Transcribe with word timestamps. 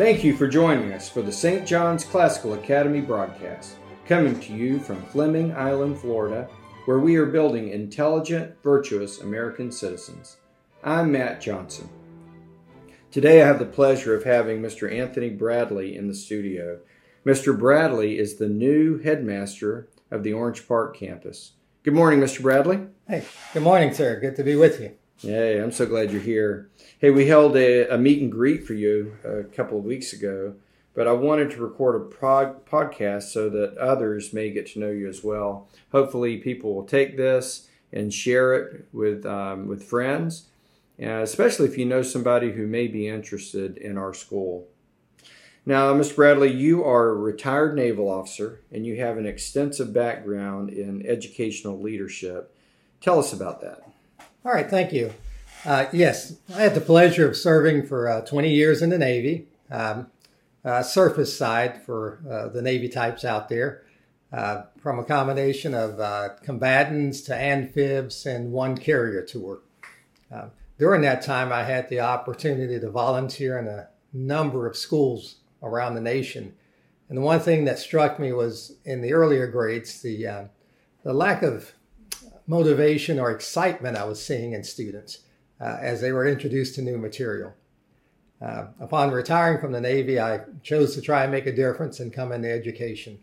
Thank 0.00 0.24
you 0.24 0.34
for 0.34 0.48
joining 0.48 0.94
us 0.94 1.10
for 1.10 1.20
the 1.20 1.30
St. 1.30 1.66
John's 1.66 2.06
Classical 2.06 2.54
Academy 2.54 3.02
broadcast, 3.02 3.76
coming 4.06 4.40
to 4.40 4.54
you 4.54 4.78
from 4.78 5.02
Fleming 5.02 5.52
Island, 5.52 5.98
Florida, 6.00 6.48
where 6.86 7.00
we 7.00 7.16
are 7.16 7.26
building 7.26 7.68
intelligent, 7.68 8.54
virtuous 8.62 9.20
American 9.20 9.70
citizens. 9.70 10.38
I'm 10.82 11.12
Matt 11.12 11.42
Johnson. 11.42 11.90
Today 13.10 13.42
I 13.42 13.46
have 13.46 13.58
the 13.58 13.66
pleasure 13.66 14.14
of 14.14 14.24
having 14.24 14.62
Mr. 14.62 14.90
Anthony 14.90 15.28
Bradley 15.28 15.94
in 15.94 16.08
the 16.08 16.14
studio. 16.14 16.80
Mr. 17.26 17.56
Bradley 17.56 18.18
is 18.18 18.36
the 18.36 18.48
new 18.48 19.00
headmaster 19.00 19.90
of 20.10 20.22
the 20.22 20.32
Orange 20.32 20.66
Park 20.66 20.96
campus. 20.96 21.52
Good 21.82 21.92
morning, 21.92 22.20
Mr. 22.20 22.40
Bradley. 22.40 22.86
Hey, 23.06 23.26
good 23.52 23.64
morning, 23.64 23.92
sir. 23.92 24.18
Good 24.18 24.36
to 24.36 24.44
be 24.44 24.56
with 24.56 24.80
you. 24.80 24.96
Hey, 25.22 25.60
I'm 25.60 25.70
so 25.70 25.84
glad 25.84 26.10
you're 26.12 26.22
here. 26.22 26.70
Hey, 26.98 27.10
we 27.10 27.26
held 27.26 27.54
a, 27.54 27.86
a 27.92 27.98
meet 27.98 28.22
and 28.22 28.32
greet 28.32 28.66
for 28.66 28.72
you 28.72 29.18
a 29.22 29.42
couple 29.54 29.76
of 29.76 29.84
weeks 29.84 30.14
ago, 30.14 30.54
but 30.94 31.06
I 31.06 31.12
wanted 31.12 31.50
to 31.50 31.60
record 31.62 31.94
a 31.96 32.04
prod, 32.06 32.64
podcast 32.64 33.24
so 33.24 33.50
that 33.50 33.76
others 33.76 34.32
may 34.32 34.48
get 34.48 34.68
to 34.68 34.78
know 34.78 34.88
you 34.88 35.06
as 35.10 35.22
well. 35.22 35.68
Hopefully, 35.92 36.38
people 36.38 36.74
will 36.74 36.86
take 36.86 37.18
this 37.18 37.68
and 37.92 38.14
share 38.14 38.54
it 38.54 38.86
with 38.94 39.26
um, 39.26 39.66
with 39.66 39.84
friends, 39.84 40.46
uh, 40.98 41.20
especially 41.20 41.68
if 41.68 41.76
you 41.76 41.84
know 41.84 42.00
somebody 42.00 42.52
who 42.52 42.66
may 42.66 42.86
be 42.86 43.06
interested 43.06 43.76
in 43.76 43.98
our 43.98 44.14
school. 44.14 44.68
Now, 45.66 45.92
Mr. 45.92 46.16
Bradley, 46.16 46.50
you 46.50 46.82
are 46.82 47.10
a 47.10 47.14
retired 47.14 47.76
naval 47.76 48.08
officer 48.08 48.62
and 48.72 48.86
you 48.86 48.96
have 48.96 49.18
an 49.18 49.26
extensive 49.26 49.92
background 49.92 50.70
in 50.70 51.06
educational 51.06 51.78
leadership. 51.78 52.56
Tell 53.02 53.18
us 53.18 53.34
about 53.34 53.60
that. 53.60 53.89
All 54.42 54.52
right, 54.52 54.70
thank 54.70 54.90
you. 54.94 55.12
Uh, 55.66 55.84
yes, 55.92 56.38
I 56.48 56.62
had 56.62 56.74
the 56.74 56.80
pleasure 56.80 57.28
of 57.28 57.36
serving 57.36 57.86
for 57.86 58.08
uh, 58.08 58.20
20 58.22 58.48
years 58.50 58.80
in 58.80 58.88
the 58.88 58.96
Navy, 58.96 59.48
um, 59.70 60.06
uh, 60.64 60.82
surface 60.82 61.36
side 61.36 61.82
for 61.84 62.22
uh, 62.26 62.48
the 62.48 62.62
Navy 62.62 62.88
types 62.88 63.22
out 63.22 63.50
there, 63.50 63.82
uh, 64.32 64.62
from 64.78 64.98
a 64.98 65.04
combination 65.04 65.74
of 65.74 66.00
uh, 66.00 66.30
combatants 66.42 67.20
to 67.22 67.34
amphibs 67.34 68.24
and 68.24 68.50
one 68.50 68.78
carrier 68.78 69.22
tour. 69.22 69.60
during 70.78 71.02
that 71.02 71.20
time, 71.20 71.52
I 71.52 71.64
had 71.64 71.90
the 71.90 72.00
opportunity 72.00 72.80
to 72.80 72.90
volunteer 72.90 73.58
in 73.58 73.66
a 73.66 73.88
number 74.14 74.66
of 74.66 74.74
schools 74.74 75.36
around 75.62 75.96
the 75.96 76.00
nation. 76.00 76.54
And 77.10 77.18
the 77.18 77.22
one 77.22 77.40
thing 77.40 77.66
that 77.66 77.78
struck 77.78 78.18
me 78.18 78.32
was 78.32 78.78
in 78.86 79.02
the 79.02 79.12
earlier 79.12 79.46
grades, 79.48 80.00
the, 80.00 80.48
the 81.02 81.12
lack 81.12 81.42
of 81.42 81.74
motivation 82.46 83.18
or 83.18 83.30
excitement 83.30 83.96
I 83.96 84.04
was 84.04 84.24
seeing 84.24 84.52
in 84.52 84.64
students 84.64 85.18
uh, 85.60 85.76
as 85.80 86.00
they 86.00 86.12
were 86.12 86.26
introduced 86.26 86.74
to 86.76 86.82
new 86.82 86.98
material. 86.98 87.54
Uh, 88.40 88.68
upon 88.80 89.10
retiring 89.10 89.60
from 89.60 89.72
the 89.72 89.80
Navy, 89.80 90.18
I 90.18 90.40
chose 90.62 90.94
to 90.94 91.02
try 91.02 91.22
and 91.22 91.32
make 91.32 91.46
a 91.46 91.54
difference 91.54 92.00
and 92.00 92.12
come 92.12 92.32
into 92.32 92.50
education. 92.50 93.18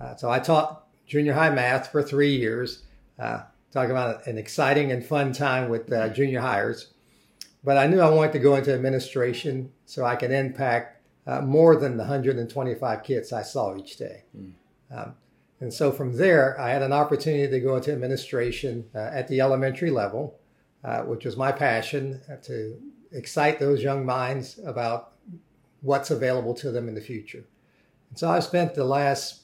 Uh, 0.00 0.16
so 0.16 0.30
I 0.30 0.38
taught 0.38 0.86
junior 1.06 1.34
high 1.34 1.50
math 1.50 1.92
for 1.92 2.02
three 2.02 2.34
years, 2.34 2.82
uh, 3.18 3.42
talking 3.70 3.90
about 3.90 4.26
an 4.26 4.38
exciting 4.38 4.92
and 4.92 5.04
fun 5.04 5.32
time 5.32 5.68
with 5.68 5.92
uh, 5.92 6.08
junior 6.08 6.40
hires. 6.40 6.92
But 7.62 7.76
I 7.76 7.86
knew 7.86 8.00
I 8.00 8.08
wanted 8.08 8.32
to 8.32 8.38
go 8.38 8.54
into 8.54 8.72
administration 8.72 9.72
so 9.84 10.04
I 10.04 10.16
could 10.16 10.30
impact 10.30 11.02
uh, 11.26 11.40
more 11.40 11.76
than 11.76 11.96
the 11.96 12.04
125 12.04 13.02
kids 13.02 13.32
I 13.32 13.42
saw 13.42 13.76
each 13.76 13.96
day. 13.96 14.22
Mm. 14.36 14.52
Um, 14.90 15.14
and 15.60 15.72
so 15.72 15.90
from 15.90 16.16
there, 16.16 16.58
I 16.60 16.70
had 16.70 16.82
an 16.82 16.92
opportunity 16.92 17.50
to 17.50 17.60
go 17.60 17.76
into 17.76 17.92
administration 17.92 18.84
uh, 18.94 18.98
at 18.98 19.28
the 19.28 19.40
elementary 19.40 19.90
level, 19.90 20.38
uh, 20.84 21.02
which 21.02 21.24
was 21.24 21.36
my 21.36 21.52
passion 21.52 22.20
uh, 22.30 22.36
to 22.42 22.78
excite 23.12 23.58
those 23.58 23.82
young 23.82 24.04
minds 24.04 24.60
about 24.64 25.12
what's 25.80 26.10
available 26.10 26.54
to 26.54 26.70
them 26.70 26.88
in 26.88 26.94
the 26.94 27.00
future. 27.00 27.44
And 28.10 28.18
so 28.18 28.28
I've 28.30 28.44
spent 28.44 28.74
the 28.74 28.84
last, 28.84 29.42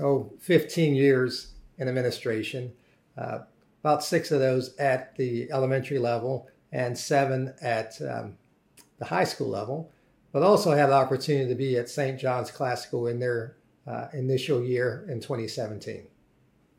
oh, 0.00 0.32
15 0.40 0.94
years 0.94 1.52
in 1.78 1.88
administration, 1.88 2.72
uh, 3.16 3.40
about 3.82 4.02
six 4.02 4.32
of 4.32 4.40
those 4.40 4.74
at 4.76 5.14
the 5.16 5.50
elementary 5.52 5.98
level 5.98 6.48
and 6.72 6.98
seven 6.98 7.54
at 7.60 8.00
um, 8.02 8.36
the 8.98 9.04
high 9.04 9.24
school 9.24 9.48
level 9.48 9.92
but 10.36 10.42
also 10.42 10.72
had 10.72 10.88
the 10.88 10.92
opportunity 10.92 11.48
to 11.48 11.54
be 11.54 11.78
at 11.78 11.88
St. 11.88 12.20
John's 12.20 12.50
Classical 12.50 13.06
in 13.06 13.18
their 13.18 13.55
uh, 13.86 14.08
initial 14.12 14.62
year 14.62 15.06
in 15.08 15.20
2017. 15.20 16.06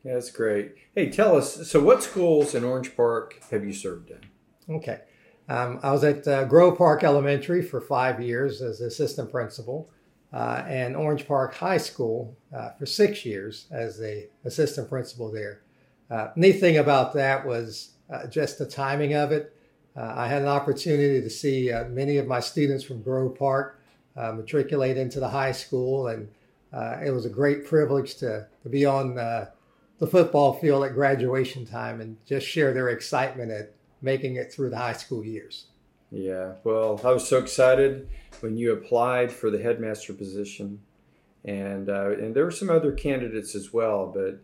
Yeah, 0.04 0.14
that's 0.14 0.32
great. 0.32 0.76
Hey, 0.96 1.10
tell 1.10 1.36
us 1.36 1.70
so 1.70 1.82
what 1.82 2.04
schools 2.04 2.56
in 2.56 2.64
Orange 2.64 2.96
Park 2.96 3.42
have 3.52 3.66
you 3.66 3.74
served 3.74 4.12
in? 4.12 4.76
Okay. 4.76 5.02
Um, 5.50 5.80
I 5.82 5.92
was 5.92 6.04
at 6.04 6.28
uh, 6.28 6.44
Grove 6.46 6.78
Park 6.78 7.04
Elementary 7.04 7.62
for 7.62 7.80
five 7.80 8.22
years 8.22 8.62
as 8.62 8.82
assistant 8.82 9.32
principal, 9.32 9.90
uh, 10.34 10.64
and 10.68 10.96
Orange 10.96 11.28
Park 11.28 11.56
High 11.56 11.78
School 11.78 12.38
uh, 12.56 12.72
for 12.72 12.86
six 12.86 13.26
years 13.26 13.68
as 13.72 13.98
the 13.98 14.30
assistant 14.44 14.90
principal 14.90 15.32
there. 15.32 15.62
Uh, 16.10 16.30
neat 16.36 16.60
thing 16.60 16.78
about 16.78 17.14
that 17.14 17.46
was 17.46 17.92
uh, 18.10 18.28
just 18.28 18.58
the 18.58 18.66
timing 18.66 19.14
of 19.14 19.32
it. 19.32 19.54
Uh, 19.96 20.14
I 20.16 20.28
had 20.28 20.42
an 20.42 20.48
opportunity 20.48 21.22
to 21.22 21.30
see 21.30 21.72
uh, 21.72 21.86
many 21.86 22.18
of 22.18 22.28
my 22.28 22.40
students 22.40 22.84
from 22.84 23.02
Grove 23.02 23.38
Park 23.38 23.82
uh, 24.16 24.32
matriculate 24.32 24.98
into 24.98 25.20
the 25.20 25.30
high 25.30 25.52
school, 25.52 26.08
and 26.08 26.30
uh, 26.74 26.98
it 27.06 27.12
was 27.12 27.26
a 27.26 27.30
great 27.30 27.66
privilege 27.66 28.16
to, 28.16 28.48
to 28.64 28.70
be 28.70 28.86
on 28.86 29.18
uh, 29.18 29.50
the 30.00 30.08
football 30.08 30.54
field 30.54 30.84
at 30.84 30.94
graduation 30.94 31.66
time 31.66 32.02
and 32.02 32.18
just 32.26 32.46
share 32.46 32.74
their 32.74 32.90
excitement 32.90 33.52
at 33.52 33.74
making 34.02 34.36
it 34.36 34.52
through 34.52 34.70
the 34.70 34.78
high 34.78 34.94
school 34.94 35.24
years. 35.24 35.66
Yeah, 36.12 36.54
well, 36.64 37.00
I 37.04 37.12
was 37.12 37.28
so 37.28 37.38
excited 37.38 38.08
when 38.40 38.58
you 38.58 38.72
applied 38.72 39.32
for 39.32 39.50
the 39.50 39.62
headmaster 39.62 40.14
position, 40.14 40.82
and 41.44 41.90
uh, 41.90 42.12
and 42.12 42.34
there 42.34 42.46
were 42.46 42.52
some 42.52 42.70
other 42.70 42.94
candidates 42.94 43.56
as 43.56 43.74
well, 43.74 44.10
but 44.14 44.40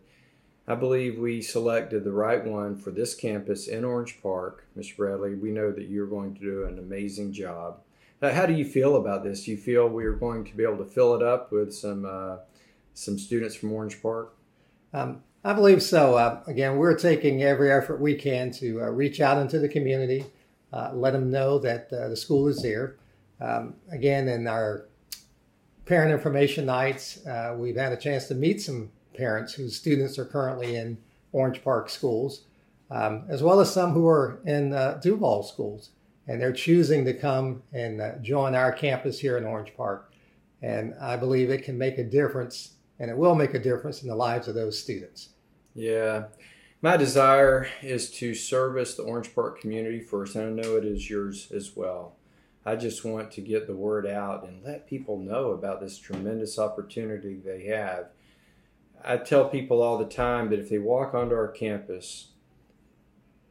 I 0.66 0.74
believe 0.74 1.18
we 1.18 1.40
selected 1.40 2.04
the 2.04 2.12
right 2.12 2.44
one 2.44 2.76
for 2.76 2.90
this 2.90 3.14
campus 3.14 3.66
in 3.66 3.84
Orange 3.84 4.20
Park. 4.22 4.66
Mr. 4.76 4.96
Bradley, 4.96 5.34
we 5.34 5.50
know 5.50 5.72
that 5.72 5.88
you're 5.88 6.06
going 6.06 6.34
to 6.34 6.40
do 6.40 6.64
an 6.64 6.78
amazing 6.78 7.32
job. 7.32 7.80
How 8.32 8.46
do 8.46 8.52
you 8.52 8.64
feel 8.64 8.96
about 8.96 9.24
this? 9.24 9.44
Do 9.44 9.50
you 9.50 9.56
feel 9.56 9.88
we're 9.88 10.12
going 10.12 10.44
to 10.44 10.56
be 10.56 10.62
able 10.62 10.78
to 10.78 10.84
fill 10.84 11.14
it 11.14 11.22
up 11.22 11.52
with 11.52 11.74
some 11.74 12.04
uh, 12.04 12.36
some 12.94 13.18
students 13.18 13.54
from 13.54 13.72
Orange 13.72 14.00
Park? 14.00 14.34
Um, 14.92 15.22
I 15.44 15.52
believe 15.52 15.82
so. 15.82 16.14
Uh, 16.14 16.42
again, 16.46 16.76
we're 16.76 16.96
taking 16.96 17.42
every 17.42 17.70
effort 17.70 18.00
we 18.00 18.14
can 18.14 18.50
to 18.52 18.82
uh, 18.82 18.86
reach 18.86 19.20
out 19.20 19.38
into 19.38 19.58
the 19.58 19.68
community, 19.68 20.24
uh, 20.72 20.90
let 20.94 21.12
them 21.12 21.30
know 21.30 21.58
that 21.58 21.92
uh, 21.92 22.08
the 22.08 22.16
school 22.16 22.48
is 22.48 22.62
there. 22.62 22.96
Um, 23.40 23.74
again, 23.90 24.28
in 24.28 24.46
our 24.46 24.86
parent 25.84 26.12
information 26.12 26.66
nights, 26.66 27.26
uh, 27.26 27.54
we've 27.58 27.76
had 27.76 27.92
a 27.92 27.96
chance 27.96 28.26
to 28.28 28.34
meet 28.34 28.62
some 28.62 28.90
parents 29.14 29.52
whose 29.52 29.76
students 29.76 30.18
are 30.18 30.24
currently 30.24 30.76
in 30.76 30.96
Orange 31.32 31.62
Park 31.62 31.90
schools, 31.90 32.44
um, 32.90 33.24
as 33.28 33.42
well 33.42 33.60
as 33.60 33.72
some 33.72 33.92
who 33.92 34.06
are 34.06 34.40
in 34.46 34.72
uh, 34.72 34.98
Duval 35.02 35.42
schools. 35.42 35.90
And 36.26 36.40
they're 36.40 36.52
choosing 36.52 37.04
to 37.04 37.12
come 37.12 37.62
and 37.72 38.00
uh, 38.00 38.16
join 38.22 38.54
our 38.54 38.72
campus 38.72 39.18
here 39.18 39.36
in 39.36 39.44
Orange 39.44 39.74
Park. 39.76 40.12
And 40.62 40.94
I 41.00 41.16
believe 41.16 41.50
it 41.50 41.64
can 41.64 41.76
make 41.76 41.98
a 41.98 42.04
difference, 42.04 42.74
and 42.98 43.10
it 43.10 43.16
will 43.16 43.34
make 43.34 43.52
a 43.52 43.58
difference 43.58 44.02
in 44.02 44.08
the 44.08 44.16
lives 44.16 44.48
of 44.48 44.54
those 44.54 44.78
students. 44.78 45.30
Yeah. 45.74 46.24
My 46.80 46.96
desire 46.96 47.68
is 47.82 48.10
to 48.12 48.34
service 48.34 48.94
the 48.94 49.02
Orange 49.02 49.34
Park 49.34 49.60
community 49.60 50.00
first, 50.00 50.34
and 50.36 50.46
I 50.46 50.62
know 50.62 50.76
it 50.76 50.84
is 50.84 51.10
yours 51.10 51.50
as 51.52 51.76
well. 51.76 52.16
I 52.64 52.76
just 52.76 53.04
want 53.04 53.30
to 53.32 53.42
get 53.42 53.66
the 53.66 53.76
word 53.76 54.06
out 54.06 54.46
and 54.46 54.64
let 54.64 54.88
people 54.88 55.18
know 55.18 55.50
about 55.50 55.80
this 55.80 55.98
tremendous 55.98 56.58
opportunity 56.58 57.34
they 57.34 57.66
have 57.66 58.06
I 59.04 59.18
tell 59.18 59.50
people 59.50 59.82
all 59.82 59.98
the 59.98 60.06
time 60.06 60.48
that 60.48 60.58
if 60.58 60.70
they 60.70 60.78
walk 60.78 61.12
onto 61.12 61.34
our 61.34 61.48
campus, 61.48 62.28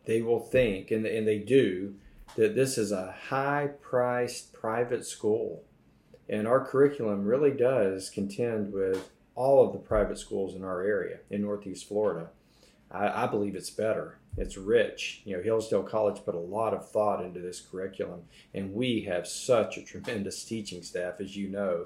they 0.05 0.21
will 0.21 0.39
think, 0.39 0.89
and, 0.89 1.05
and 1.05 1.27
they 1.27 1.37
do, 1.37 1.93
that 2.35 2.55
this 2.55 2.77
is 2.77 2.91
a 2.91 3.15
high 3.29 3.69
priced 3.81 4.53
private 4.53 5.05
school. 5.05 5.63
And 6.29 6.47
our 6.47 6.65
curriculum 6.65 7.25
really 7.25 7.51
does 7.51 8.09
contend 8.09 8.73
with 8.73 9.09
all 9.35 9.65
of 9.65 9.73
the 9.73 9.79
private 9.79 10.17
schools 10.17 10.55
in 10.55 10.63
our 10.63 10.81
area 10.83 11.19
in 11.29 11.41
Northeast 11.41 11.87
Florida. 11.87 12.29
I, 12.91 13.23
I 13.23 13.27
believe 13.27 13.55
it's 13.55 13.69
better. 13.69 14.17
It's 14.37 14.57
rich. 14.57 15.21
You 15.25 15.37
know, 15.37 15.43
Hillsdale 15.43 15.83
College 15.83 16.23
put 16.25 16.35
a 16.35 16.39
lot 16.39 16.73
of 16.73 16.89
thought 16.89 17.23
into 17.23 17.39
this 17.39 17.61
curriculum, 17.61 18.21
and 18.53 18.73
we 18.73 19.01
have 19.01 19.27
such 19.27 19.77
a 19.77 19.83
tremendous 19.83 20.43
teaching 20.45 20.81
staff, 20.81 21.19
as 21.19 21.35
you 21.35 21.49
know 21.49 21.85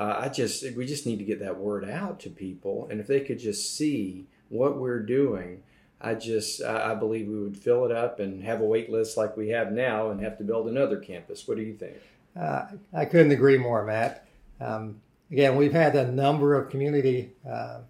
uh, 0.00 0.16
I 0.18 0.28
just 0.28 0.64
we 0.76 0.86
just 0.86 1.06
need 1.06 1.18
to 1.18 1.24
get 1.24 1.40
that 1.40 1.58
word 1.58 1.88
out 1.88 2.20
to 2.20 2.30
people, 2.30 2.88
and 2.90 3.00
if 3.00 3.06
they 3.06 3.20
could 3.20 3.38
just 3.38 3.76
see 3.76 4.26
what 4.48 4.78
we're 4.78 5.02
doing, 5.02 5.62
I 6.00 6.14
just 6.14 6.62
I 6.62 6.94
believe 6.94 7.28
we 7.28 7.40
would 7.40 7.56
fill 7.56 7.84
it 7.84 7.92
up 7.92 8.20
and 8.20 8.42
have 8.42 8.60
a 8.60 8.64
wait 8.64 8.90
list 8.90 9.16
like 9.16 9.36
we 9.36 9.50
have 9.50 9.72
now, 9.72 10.10
and 10.10 10.20
have 10.20 10.38
to 10.38 10.44
build 10.44 10.68
another 10.68 10.98
campus. 10.98 11.46
What 11.46 11.56
do 11.56 11.62
you 11.62 11.74
think? 11.74 11.96
Uh, 12.38 12.66
I 12.92 13.04
couldn't 13.04 13.32
agree 13.32 13.58
more, 13.58 13.84
Matt. 13.84 14.26
Um, 14.60 15.00
again, 15.30 15.56
we've 15.56 15.72
had 15.72 15.94
a 15.96 16.10
number 16.10 16.54
of 16.54 16.70
community 16.70 17.32
uh, 17.48 17.80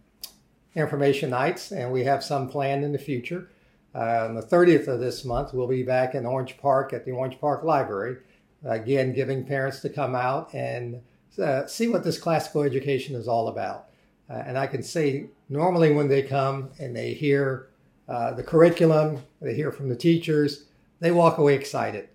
information 0.74 1.30
nights, 1.30 1.72
and 1.72 1.92
we 1.92 2.04
have 2.04 2.24
some 2.24 2.48
planned 2.48 2.84
in 2.84 2.92
the 2.92 2.98
future. 2.98 3.48
Uh, 3.94 4.26
on 4.28 4.34
the 4.34 4.42
30th 4.42 4.86
of 4.86 5.00
this 5.00 5.24
month, 5.24 5.52
we'll 5.52 5.66
be 5.66 5.82
back 5.82 6.14
in 6.14 6.24
Orange 6.24 6.56
Park 6.58 6.92
at 6.92 7.04
the 7.04 7.10
Orange 7.10 7.40
Park 7.40 7.64
Library 7.64 8.18
again, 8.64 9.12
giving 9.12 9.44
parents 9.44 9.80
to 9.80 9.88
come 9.88 10.14
out 10.14 10.52
and 10.54 11.00
uh, 11.42 11.66
see 11.66 11.88
what 11.88 12.04
this 12.04 12.18
classical 12.18 12.62
education 12.62 13.14
is 13.14 13.28
all 13.28 13.48
about. 13.48 13.86
Uh, 14.28 14.42
and 14.46 14.58
I 14.58 14.66
can 14.66 14.82
say, 14.82 15.26
normally 15.48 15.92
when 15.92 16.08
they 16.08 16.22
come 16.22 16.70
and 16.78 16.94
they 16.94 17.14
hear 17.14 17.69
uh, 18.10 18.32
the 18.32 18.42
curriculum, 18.42 19.22
they 19.40 19.54
hear 19.54 19.70
from 19.70 19.88
the 19.88 19.94
teachers, 19.94 20.64
they 20.98 21.12
walk 21.12 21.38
away 21.38 21.54
excited. 21.54 22.08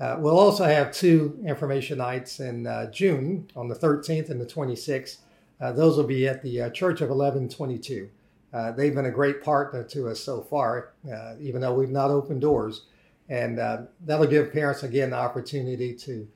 Uh, 0.00 0.16
we'll 0.18 0.38
also 0.38 0.64
have 0.64 0.90
two 0.90 1.38
information 1.46 1.98
nights 1.98 2.40
in 2.40 2.66
uh, 2.66 2.90
June 2.90 3.46
on 3.54 3.68
the 3.68 3.74
13th 3.74 4.30
and 4.30 4.40
the 4.40 4.46
26th. 4.46 5.18
Uh, 5.60 5.70
those 5.70 5.96
will 5.98 6.04
be 6.04 6.26
at 6.26 6.42
the 6.42 6.62
uh, 6.62 6.70
Church 6.70 7.00
of 7.02 7.10
1122. 7.10 8.08
Uh, 8.52 8.72
they've 8.72 8.94
been 8.94 9.06
a 9.06 9.10
great 9.10 9.42
partner 9.42 9.84
to 9.84 10.08
us 10.08 10.18
so 10.18 10.40
far, 10.40 10.92
even 11.40 11.60
though 11.60 11.74
we've 11.74 11.90
not 11.90 12.10
opened 12.10 12.40
doors. 12.40 12.86
And 13.28 13.58
that'll 14.04 14.26
give 14.26 14.52
parents, 14.52 14.82
again, 14.82 15.10
the 15.10 15.16
opportunity 15.16 15.92
to 15.94 16.28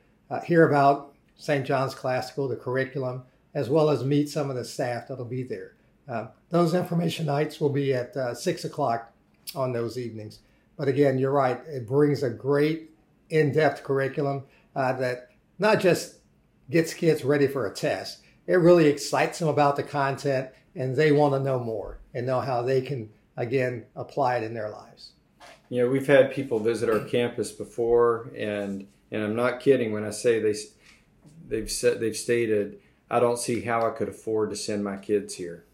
hear 0.44 0.68
about 0.68 1.14
St. 1.36 1.64
John's 1.64 1.94
Classical, 1.94 2.48
the 2.48 2.56
curriculum, 2.56 3.22
as 3.54 3.68
well 3.68 3.88
as 3.88 4.04
meet 4.04 4.28
some 4.28 4.50
of 4.50 4.56
the 4.56 4.64
staff 4.64 5.06
that'll 5.08 5.24
be 5.24 5.44
there. 5.44 5.74
Those 6.50 6.74
information 6.74 7.26
nights 7.26 7.60
will 7.60 7.70
be 7.70 7.94
at 7.94 8.36
6 8.36 8.64
o'clock 8.64 9.12
on 9.54 9.72
those 9.72 9.98
evenings. 9.98 10.40
But 10.76 10.88
again, 10.88 11.18
you're 11.18 11.32
right, 11.32 11.60
it 11.66 11.86
brings 11.86 12.22
a 12.22 12.30
great 12.30 12.90
in-depth 13.30 13.82
curriculum 13.82 14.44
uh, 14.76 14.92
that 14.94 15.30
not 15.58 15.80
just 15.80 16.18
gets 16.70 16.94
kids 16.94 17.24
ready 17.24 17.46
for 17.46 17.66
a 17.66 17.74
test, 17.74 18.22
it 18.46 18.54
really 18.54 18.86
excites 18.86 19.38
them 19.38 19.48
about 19.48 19.76
the 19.76 19.82
content 19.82 20.50
and 20.74 20.94
they 20.94 21.12
want 21.12 21.34
to 21.34 21.40
know 21.40 21.58
more 21.58 21.98
and 22.14 22.26
know 22.26 22.40
how 22.40 22.62
they 22.62 22.80
can 22.80 23.10
again 23.36 23.84
apply 23.96 24.36
it 24.36 24.44
in 24.44 24.54
their 24.54 24.70
lives. 24.70 25.12
You 25.68 25.82
know, 25.82 25.90
we've 25.90 26.06
had 26.06 26.32
people 26.32 26.58
visit 26.58 26.88
our 26.88 27.00
campus 27.00 27.52
before, 27.52 28.30
and 28.36 28.86
and 29.10 29.22
I'm 29.22 29.36
not 29.36 29.60
kidding 29.60 29.92
when 29.92 30.04
I 30.04 30.10
say 30.10 30.40
they 30.40 30.54
they've 31.46 31.70
said 31.70 32.00
they've 32.00 32.16
stated 32.16 32.80
I 33.10 33.20
don't 33.20 33.38
see 33.38 33.62
how 33.62 33.86
I 33.86 33.90
could 33.90 34.08
afford 34.08 34.50
to 34.50 34.56
send 34.56 34.84
my 34.84 34.96
kids 34.96 35.34
here. 35.34 35.64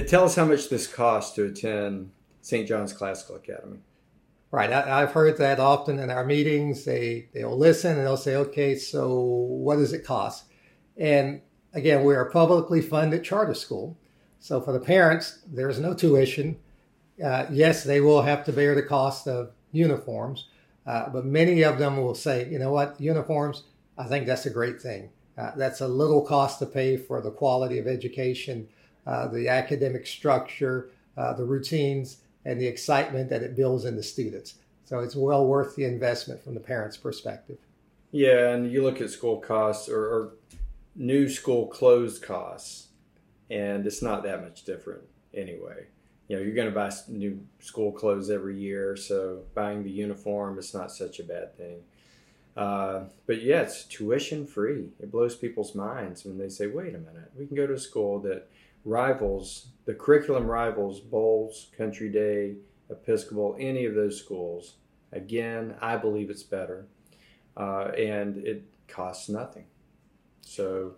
Tell 0.00 0.24
us 0.24 0.36
how 0.36 0.46
much 0.46 0.70
this 0.70 0.86
costs 0.86 1.34
to 1.36 1.44
attend 1.44 2.12
St. 2.40 2.66
John's 2.66 2.94
Classical 2.94 3.36
Academy. 3.36 3.78
Right. 4.50 4.72
I, 4.72 5.00
have 5.00 5.12
heard 5.12 5.36
that 5.38 5.60
often 5.60 5.98
in 5.98 6.10
our 6.10 6.24
meetings. 6.24 6.84
They 6.84 7.28
they'll 7.32 7.56
listen 7.56 7.96
and 7.96 8.06
they'll 8.06 8.16
say, 8.18 8.36
"Okay, 8.36 8.74
so 8.76 9.18
what 9.18 9.76
does 9.76 9.94
it 9.94 10.04
cost?" 10.04 10.44
And 10.96 11.40
again, 11.72 12.04
we're 12.04 12.20
a 12.20 12.30
publicly 12.30 12.82
funded 12.82 13.24
charter 13.24 13.54
school, 13.54 13.98
so 14.40 14.60
for 14.60 14.72
the 14.72 14.80
parents, 14.80 15.38
there's 15.46 15.78
no 15.78 15.94
tuition. 15.94 16.58
Uh, 17.22 17.46
yes, 17.50 17.82
they 17.82 18.00
will 18.02 18.22
have 18.22 18.44
to 18.44 18.52
bear 18.52 18.74
the 18.74 18.82
cost 18.82 19.26
of 19.26 19.52
uniforms, 19.72 20.48
uh, 20.86 21.08
but 21.08 21.24
many 21.24 21.62
of 21.62 21.78
them 21.78 21.96
will 21.96 22.14
say, 22.14 22.46
"You 22.50 22.58
know 22.58 22.72
what? 22.72 23.00
Uniforms. 23.00 23.64
I 23.96 24.04
think 24.04 24.26
that's 24.26 24.44
a 24.44 24.50
great 24.50 24.82
thing. 24.82 25.10
Uh, 25.38 25.52
that's 25.56 25.80
a 25.80 25.88
little 25.88 26.20
cost 26.20 26.58
to 26.58 26.66
pay 26.66 26.98
for 26.98 27.22
the 27.22 27.30
quality 27.30 27.78
of 27.78 27.86
education, 27.86 28.68
uh, 29.06 29.28
the 29.28 29.48
academic 29.48 30.06
structure, 30.06 30.90
uh, 31.16 31.32
the 31.34 31.44
routines." 31.44 32.18
and 32.44 32.60
the 32.60 32.66
excitement 32.66 33.30
that 33.30 33.42
it 33.42 33.56
builds 33.56 33.84
in 33.84 33.96
the 33.96 34.02
students. 34.02 34.54
So 34.84 35.00
it's 35.00 35.16
well 35.16 35.46
worth 35.46 35.76
the 35.76 35.84
investment 35.84 36.42
from 36.42 36.54
the 36.54 36.60
parents' 36.60 36.96
perspective. 36.96 37.58
Yeah, 38.10 38.50
and 38.50 38.70
you 38.70 38.82
look 38.82 39.00
at 39.00 39.10
school 39.10 39.38
costs 39.38 39.88
or, 39.88 40.00
or 40.00 40.32
new 40.94 41.28
school 41.28 41.66
closed 41.66 42.22
costs, 42.22 42.88
and 43.50 43.86
it's 43.86 44.02
not 44.02 44.22
that 44.24 44.42
much 44.42 44.64
different 44.64 45.02
anyway. 45.32 45.86
You 46.28 46.36
know, 46.36 46.42
you're 46.42 46.54
going 46.54 46.68
to 46.68 46.74
buy 46.74 46.92
new 47.08 47.40
school 47.60 47.92
clothes 47.92 48.30
every 48.30 48.58
year, 48.58 48.96
so 48.96 49.42
buying 49.54 49.82
the 49.82 49.90
uniform 49.90 50.58
is 50.58 50.74
not 50.74 50.90
such 50.90 51.20
a 51.20 51.24
bad 51.24 51.56
thing. 51.56 51.80
Uh, 52.54 53.04
but 53.26 53.40
yeah, 53.40 53.62
it's 53.62 53.84
tuition 53.84 54.46
free. 54.46 54.88
It 55.00 55.10
blows 55.10 55.34
people's 55.34 55.74
minds 55.74 56.24
when 56.24 56.36
they 56.36 56.50
say, 56.50 56.66
wait 56.66 56.94
a 56.94 56.98
minute, 56.98 57.30
we 57.38 57.46
can 57.46 57.56
go 57.56 57.66
to 57.66 57.74
a 57.74 57.78
school 57.78 58.18
that 58.20 58.48
rivals, 58.84 59.68
the 59.84 59.94
curriculum 59.94 60.46
rivals 60.46 61.00
Bolles, 61.00 61.68
Country 61.76 62.10
Day, 62.10 62.56
Episcopal, 62.90 63.56
any 63.58 63.84
of 63.84 63.94
those 63.94 64.18
schools. 64.18 64.76
Again, 65.12 65.74
I 65.80 65.96
believe 65.96 66.30
it's 66.30 66.42
better. 66.42 66.86
Uh, 67.56 67.90
and 67.98 68.38
it 68.38 68.64
costs 68.88 69.28
nothing. 69.28 69.66
So 70.40 70.94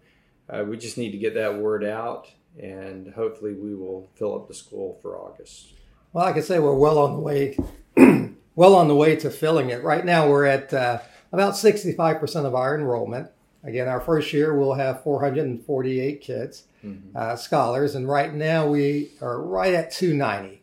uh, 0.49 0.65
we 0.67 0.77
just 0.77 0.99
need 0.99 1.11
to 1.13 1.19
get 1.19 1.35
that 1.35 1.59
word 1.59 1.85
out, 1.85 2.31
and 2.59 3.13
hopefully 3.13 3.55
we 3.55 3.75
will 3.75 4.11
fill 4.15 4.35
up 4.35 4.49
the 4.49 4.55
school 4.55 4.99
for 5.03 5.17
August. 5.17 5.73
Well, 6.13 6.25
I 6.25 6.33
I 6.33 6.41
say, 6.41 6.59
we're 6.59 6.75
well 6.75 6.99
on 6.99 7.15
the 7.15 7.21
way, 7.21 7.57
well 8.55 8.75
on 8.77 8.89
the 8.89 8.95
way 8.95 9.17
to 9.17 9.31
filling 9.31 9.71
it. 9.71 9.83
Right 9.83 10.05
now, 10.05 10.29
we're 10.29 10.45
at 10.45 10.73
uh, 10.73 11.01
about 11.33 11.55
65% 11.55 12.45
of 12.45 12.55
our 12.55 12.77
enrollment. 12.77 13.31
Again, 13.65 13.89
our 13.89 14.01
first 14.01 14.33
year 14.33 14.57
we'll 14.57 14.75
have 14.75 15.03
448 15.03 16.21
kids 16.21 16.65
mm-hmm. 16.85 17.17
uh, 17.17 17.37
scholars, 17.37 17.95
and 17.95 18.07
right 18.07 18.33
now 18.33 18.67
we 18.67 19.11
are 19.21 19.41
right 19.41 19.73
at 19.73 19.91
290. 19.91 20.63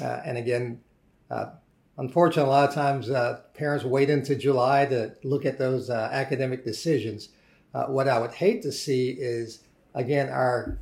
Uh, 0.00 0.20
and 0.24 0.38
again, 0.38 0.80
uh, 1.30 1.50
unfortunately, 1.98 2.48
a 2.48 2.52
lot 2.52 2.68
of 2.68 2.74
times 2.74 3.10
uh, 3.10 3.40
parents 3.54 3.84
wait 3.84 4.08
into 4.08 4.34
July 4.34 4.86
to 4.86 5.14
look 5.24 5.44
at 5.44 5.58
those 5.58 5.90
uh, 5.90 6.08
academic 6.10 6.64
decisions. 6.64 7.28
Uh, 7.74 7.84
what 7.86 8.08
I 8.08 8.18
would 8.18 8.32
hate 8.32 8.62
to 8.62 8.72
see 8.72 9.10
is, 9.10 9.60
again, 9.94 10.30
our 10.30 10.78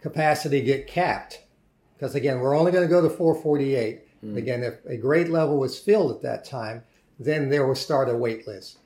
capacity 0.00 0.60
get 0.60 0.86
capped. 0.86 1.42
Because 1.96 2.14
again, 2.14 2.40
we're 2.40 2.56
only 2.56 2.72
going 2.72 2.86
to 2.86 2.90
go 2.90 3.02
to 3.02 3.10
448. 3.10 4.24
Mm-hmm. 4.24 4.36
Again, 4.36 4.62
if 4.62 4.84
a 4.86 4.96
grade 4.96 5.28
level 5.28 5.58
was 5.58 5.78
filled 5.78 6.12
at 6.12 6.22
that 6.22 6.44
time, 6.44 6.82
then 7.18 7.48
there 7.50 7.66
will 7.66 7.74
start 7.74 8.08
a 8.08 8.16
wait 8.16 8.46
list. 8.46 8.78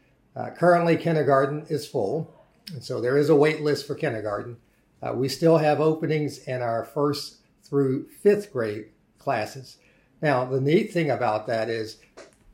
Currently, 0.56 0.96
kindergarten 0.96 1.66
is 1.68 1.86
full, 1.86 2.34
and 2.72 2.82
so 2.82 3.00
there 3.00 3.16
is 3.16 3.28
a 3.28 3.36
wait 3.36 3.60
list 3.60 3.86
for 3.86 3.94
kindergarten. 3.94 4.56
Uh, 5.02 5.12
we 5.12 5.28
still 5.28 5.58
have 5.58 5.80
openings 5.80 6.38
in 6.38 6.62
our 6.62 6.84
first 6.84 7.36
through 7.62 8.08
fifth 8.08 8.52
grade 8.52 8.86
classes. 9.18 9.76
Now, 10.22 10.44
the 10.44 10.60
neat 10.60 10.92
thing 10.92 11.10
about 11.10 11.46
that 11.46 11.68
is, 11.68 11.98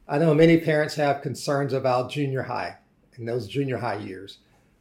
I 0.09 0.19
know 0.19 0.35
many 0.35 0.59
parents 0.59 0.97
have 0.97 1.23
concerns 1.23 1.73
about 1.73 2.11
junior 2.11 2.43
high 2.43 2.77
in 3.17 3.27
those 3.27 3.47
junior 3.47 3.79
high 3.79 3.99
years. 3.99 4.39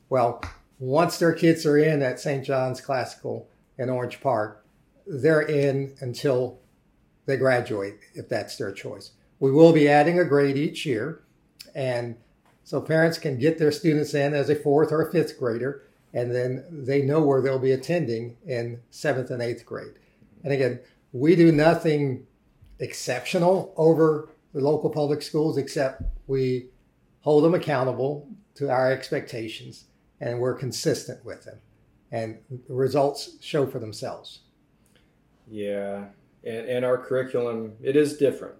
Well, 0.09 0.41
once 0.79 1.19
their 1.19 1.33
kids 1.33 1.65
are 1.65 1.77
in 1.77 2.01
at 2.01 2.19
St. 2.19 2.43
John's 2.43 2.81
Classical 2.81 3.47
in 3.77 3.89
Orange 3.89 4.21
Park, 4.21 4.65
they're 5.05 5.41
in 5.41 5.95
until 5.99 6.59
they 7.25 7.37
graduate, 7.37 7.99
if 8.15 8.27
that's 8.27 8.55
their 8.55 8.71
choice. 8.71 9.11
We 9.39 9.51
will 9.51 9.73
be 9.73 9.87
adding 9.87 10.19
a 10.19 10.25
grade 10.25 10.57
each 10.57 10.85
year, 10.85 11.21
and 11.75 12.15
so 12.69 12.79
parents 12.79 13.17
can 13.17 13.39
get 13.39 13.57
their 13.57 13.71
students 13.71 14.13
in 14.13 14.35
as 14.35 14.47
a 14.47 14.55
fourth 14.55 14.91
or 14.91 15.01
a 15.01 15.11
fifth 15.11 15.39
grader 15.39 15.81
and 16.13 16.35
then 16.35 16.63
they 16.69 17.01
know 17.01 17.19
where 17.19 17.41
they'll 17.41 17.57
be 17.57 17.71
attending 17.71 18.37
in 18.45 18.79
seventh 18.91 19.31
and 19.31 19.41
eighth 19.41 19.65
grade. 19.65 19.95
And 20.43 20.53
again, 20.53 20.79
we 21.11 21.35
do 21.35 21.51
nothing 21.51 22.27
exceptional 22.77 23.73
over 23.75 24.29
the 24.53 24.61
local 24.61 24.91
public 24.91 25.23
schools 25.23 25.57
except 25.57 26.03
we 26.27 26.67
hold 27.21 27.43
them 27.43 27.55
accountable 27.55 28.29
to 28.53 28.69
our 28.69 28.91
expectations 28.91 29.85
and 30.21 30.39
we're 30.39 30.53
consistent 30.53 31.25
with 31.25 31.45
them. 31.45 31.61
And 32.11 32.37
the 32.67 32.75
results 32.75 33.31
show 33.41 33.65
for 33.65 33.79
themselves. 33.79 34.41
Yeah. 35.49 36.05
And, 36.43 36.69
and 36.69 36.85
our 36.85 36.99
curriculum, 36.99 37.77
it 37.81 37.95
is 37.95 38.15
different. 38.15 38.57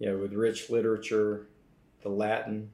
You 0.00 0.10
know, 0.10 0.18
with 0.18 0.32
rich 0.32 0.70
literature, 0.70 1.46
the 2.02 2.08
Latin, 2.08 2.72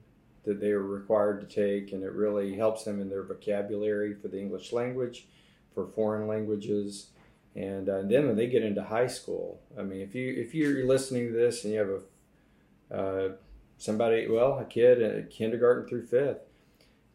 that 0.49 0.59
they 0.59 0.71
are 0.71 0.83
required 0.83 1.39
to 1.41 1.47
take, 1.47 1.93
and 1.93 2.03
it 2.03 2.11
really 2.11 2.55
helps 2.55 2.83
them 2.83 2.99
in 2.99 3.09
their 3.09 3.23
vocabulary 3.23 4.13
for 4.13 4.27
the 4.27 4.39
English 4.39 4.73
language, 4.73 5.27
for 5.73 5.87
foreign 5.87 6.27
languages, 6.27 7.11
and, 7.55 7.89
uh, 7.89 8.01
then 8.03 8.27
when 8.27 8.35
they 8.35 8.47
get 8.47 8.63
into 8.63 8.83
high 8.83 9.07
school, 9.07 9.61
I 9.77 9.83
mean, 9.83 10.01
if 10.01 10.13
you 10.13 10.33
if 10.37 10.53
you're 10.53 10.85
listening 10.85 11.27
to 11.27 11.33
this 11.33 11.63
and 11.63 11.73
you 11.73 11.79
have 11.79 11.89
a 11.89 12.95
uh, 12.95 13.29
somebody, 13.77 14.27
well, 14.27 14.59
a 14.59 14.65
kid 14.65 15.01
in 15.01 15.27
kindergarten 15.29 15.87
through 15.87 16.05
fifth, 16.05 16.41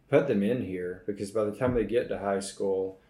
put 0.09 0.27
them 0.29 0.43
in 0.43 0.63
here 0.63 1.03
because 1.07 1.31
by 1.31 1.45
the 1.45 1.53
time 1.53 1.75
they 1.75 1.85
get 1.85 2.09
to 2.09 2.19
high 2.19 2.41
school, 2.41 3.01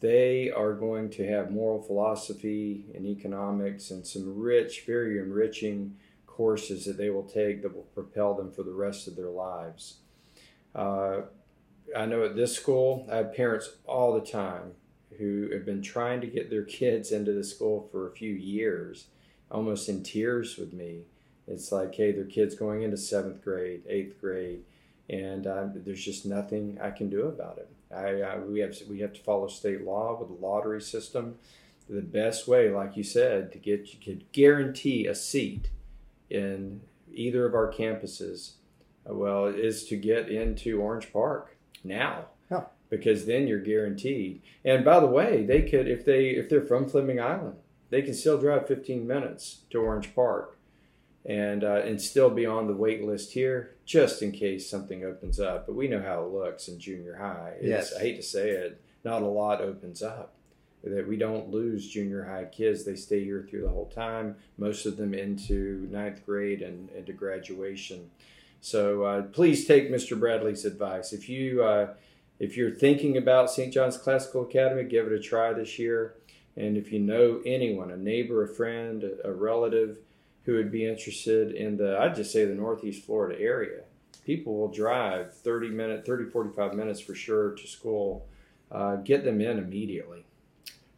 they 0.00 0.50
are 0.50 0.74
going 0.74 1.10
to 1.10 1.26
have 1.26 1.50
moral 1.50 1.82
philosophy 1.82 2.86
and 2.94 3.06
economics 3.06 3.90
and 3.90 4.06
some 4.06 4.38
rich, 4.38 4.84
very 4.86 5.18
enriching 5.18 5.96
courses 6.36 6.84
that 6.84 6.98
they 6.98 7.08
will 7.08 7.24
take 7.24 7.62
that 7.62 7.74
will 7.74 7.88
propel 7.94 8.34
them 8.34 8.52
for 8.52 8.62
the 8.62 8.72
rest 8.72 9.08
of 9.08 9.16
their 9.16 9.30
lives. 9.30 9.96
Uh, 10.74 11.22
I 11.96 12.04
know 12.04 12.24
at 12.24 12.36
this 12.36 12.54
school, 12.54 13.06
I 13.10 13.16
have 13.16 13.34
parents 13.34 13.70
all 13.86 14.12
the 14.12 14.26
time 14.26 14.72
who 15.18 15.48
have 15.52 15.64
been 15.64 15.80
trying 15.80 16.20
to 16.20 16.26
get 16.26 16.50
their 16.50 16.64
kids 16.80 17.10
into 17.10 17.32
the 17.32 17.44
school 17.44 17.88
for 17.90 18.06
a 18.06 18.12
few 18.12 18.34
years, 18.34 19.06
almost 19.50 19.88
in 19.88 20.02
tears 20.02 20.58
with 20.58 20.74
me. 20.74 21.04
It's 21.48 21.72
like, 21.72 21.94
hey, 21.94 22.12
their 22.12 22.24
kid's 22.24 22.54
going 22.54 22.82
into 22.82 22.96
seventh 22.96 23.42
grade, 23.42 23.82
eighth 23.88 24.20
grade, 24.20 24.64
and 25.08 25.46
uh, 25.46 25.68
there's 25.74 26.04
just 26.04 26.26
nothing 26.26 26.78
I 26.82 26.90
can 26.90 27.08
do 27.08 27.22
about 27.22 27.58
it. 27.58 27.70
I, 27.94 28.20
I, 28.20 28.38
we 28.38 28.58
have 28.60 28.76
we 28.90 28.98
have 28.98 29.12
to 29.12 29.20
follow 29.20 29.46
state 29.46 29.84
law 29.84 30.18
with 30.18 30.28
the 30.28 30.44
lottery 30.44 30.82
system. 30.82 31.36
The 31.88 32.02
best 32.02 32.48
way, 32.48 32.68
like 32.68 32.96
you 32.96 33.04
said, 33.04 33.52
to 33.52 33.58
get 33.58 33.94
you 33.94 34.00
could 34.04 34.30
guarantee 34.32 35.06
a 35.06 35.14
seat 35.14 35.68
in 36.30 36.80
either 37.12 37.46
of 37.46 37.54
our 37.54 37.72
campuses 37.72 38.52
well, 39.14 39.46
is 39.46 39.84
to 39.86 39.96
get 39.96 40.28
into 40.28 40.80
Orange 40.80 41.12
Park 41.12 41.56
now. 41.84 42.26
Oh. 42.50 42.66
Because 42.88 43.26
then 43.26 43.46
you're 43.46 43.60
guaranteed. 43.60 44.42
And 44.64 44.84
by 44.84 45.00
the 45.00 45.06
way, 45.06 45.44
they 45.44 45.62
could 45.62 45.88
if 45.88 46.04
they 46.04 46.28
if 46.30 46.48
they're 46.48 46.62
from 46.62 46.88
Fleming 46.88 47.20
Island, 47.20 47.56
they 47.90 48.02
can 48.02 48.14
still 48.14 48.38
drive 48.38 48.68
15 48.68 49.06
minutes 49.06 49.62
to 49.70 49.78
Orange 49.78 50.14
Park, 50.14 50.56
and 51.24 51.64
uh, 51.64 51.82
and 51.84 52.00
still 52.00 52.30
be 52.30 52.46
on 52.46 52.68
the 52.68 52.72
wait 52.74 53.04
list 53.04 53.32
here, 53.32 53.74
just 53.84 54.22
in 54.22 54.30
case 54.30 54.70
something 54.70 55.04
opens 55.04 55.40
up. 55.40 55.66
But 55.66 55.74
we 55.74 55.88
know 55.88 56.00
how 56.00 56.24
it 56.24 56.32
looks 56.32 56.68
in 56.68 56.78
junior 56.78 57.16
high. 57.16 57.54
It's, 57.56 57.66
Yes. 57.66 57.94
I 57.96 58.00
hate 58.00 58.16
to 58.16 58.22
say 58.22 58.50
it, 58.50 58.80
not 59.04 59.22
a 59.22 59.26
lot 59.26 59.60
opens 59.60 60.00
up. 60.02 60.35
That 60.88 61.08
we 61.08 61.16
don't 61.16 61.50
lose 61.50 61.88
junior 61.88 62.24
high 62.24 62.44
kids; 62.44 62.84
they 62.84 62.96
stay 62.96 63.24
here 63.24 63.46
through 63.48 63.62
the 63.62 63.68
whole 63.68 63.90
time. 63.94 64.36
Most 64.56 64.86
of 64.86 64.96
them 64.96 65.14
into 65.14 65.88
ninth 65.90 66.24
grade 66.24 66.62
and 66.62 66.88
into 66.90 67.12
graduation. 67.12 68.10
So 68.60 69.04
uh, 69.04 69.22
please 69.22 69.66
take 69.66 69.90
Mr. 69.90 70.18
Bradley's 70.18 70.64
advice. 70.64 71.12
If 71.12 71.28
you 71.28 71.62
uh, 71.62 71.94
if 72.38 72.56
you're 72.56 72.70
thinking 72.70 73.16
about 73.16 73.50
St. 73.50 73.72
John's 73.72 73.96
Classical 73.96 74.42
Academy, 74.42 74.84
give 74.84 75.06
it 75.06 75.12
a 75.12 75.20
try 75.20 75.52
this 75.52 75.78
year. 75.78 76.16
And 76.56 76.76
if 76.76 76.92
you 76.92 76.98
know 76.98 77.40
anyone, 77.44 77.90
a 77.90 77.96
neighbor, 77.96 78.42
a 78.42 78.48
friend, 78.48 79.04
a, 79.24 79.32
relative 79.32 79.98
who 80.44 80.54
would 80.54 80.70
be 80.70 80.86
interested 80.86 81.52
in 81.52 81.76
the, 81.76 81.98
I'd 81.98 82.14
just 82.14 82.32
say 82.32 82.44
the 82.44 82.54
Northeast 82.54 83.04
Florida 83.04 83.38
area, 83.40 83.82
people 84.24 84.56
will 84.56 84.68
drive 84.68 85.34
30 85.34 85.68
minutes, 85.70 86.06
30, 86.06 86.30
45 86.30 86.74
minutes 86.74 87.00
for 87.00 87.14
sure 87.14 87.50
to 87.52 87.66
school. 87.66 88.26
Uh, 88.70 88.96
get 88.96 89.24
them 89.24 89.40
in 89.40 89.58
immediately. 89.58 90.24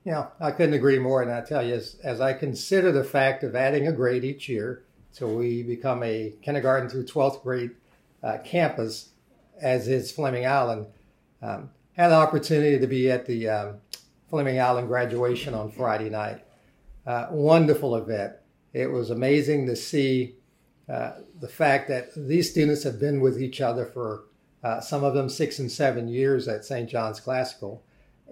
Yeah, 0.05 0.29
I 0.41 0.53
couldn't 0.53 0.75
agree 0.75 0.99
more. 0.99 1.23
And 1.23 1.31
I 1.31 1.41
tell 1.43 1.65
you, 1.65 1.75
as, 1.75 1.97
as 2.03 2.21
I 2.21 2.33
consider 2.33 2.93
the 2.93 3.05
fact 3.05 3.45
of 3.45 3.55
adding 3.55 3.87
a 3.87 3.93
grade 3.93 4.25
each 4.25 4.49
year 4.49 4.85
till 5.13 5.35
we 5.35 5.63
become 5.63 6.03
a 6.03 6.35
kindergarten 6.43 6.89
through 6.89 7.05
12th 7.05 7.43
grade 7.43 7.73
uh, 8.23 8.39
campus, 8.45 9.11
as 9.61 9.89
is 9.89 10.13
Fleming 10.13 10.47
Island, 10.47 10.87
um, 11.43 11.71
had 11.93 12.09
the 12.09 12.15
opportunity 12.15 12.79
to 12.79 12.87
be 12.87 13.11
at 13.11 13.27
the 13.27 13.49
um, 13.49 13.77
Fleming 14.31 14.61
Island 14.61 14.89
graduation 14.89 15.55
on 15.55 15.71
Friday 15.71 16.11
night. 16.11 16.45
Uh, 17.07 17.27
wonderful 17.31 17.97
event. 17.97 18.35
It 18.73 18.91
was 18.91 19.11
amazing 19.11 19.67
to 19.67 19.77
see 19.77 20.37
uh, 20.89 21.13
the 21.41 21.49
fact 21.49 21.89
that 21.89 22.11
these 22.17 22.51
students 22.51 22.83
have 22.83 23.01
been 23.01 23.21
with 23.21 23.41
each 23.41 23.61
other 23.61 23.85
for 23.85 24.25
uh, 24.63 24.81
some 24.81 25.05
of 25.05 25.15
them 25.15 25.29
six 25.29 25.59
and 25.59 25.71
seven 25.71 26.09
years 26.09 26.49
at 26.49 26.65
St. 26.65 26.89
John's 26.89 27.21
Classical. 27.21 27.83